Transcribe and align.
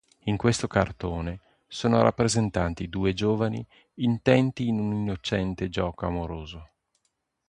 In 0.23 0.35
questo 0.35 0.65
cartone 0.65 1.41
sono 1.67 2.01
rappresentati 2.01 2.89
due 2.89 3.13
giovani 3.13 3.63
intenti 3.97 4.67
in 4.67 4.79
un 4.79 4.93
innocente 4.95 5.69
gioco 5.69 6.07
amoroso. 6.07 6.69